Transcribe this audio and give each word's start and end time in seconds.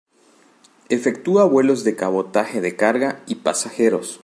Efectúa 0.89 1.45
vuelos 1.45 1.83
de 1.83 1.95
cabotaje 1.95 2.59
de 2.59 2.75
carga 2.75 3.21
y 3.27 3.35
pasajeros. 3.35 4.19